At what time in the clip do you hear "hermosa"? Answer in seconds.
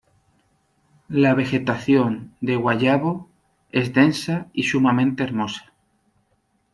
5.21-5.73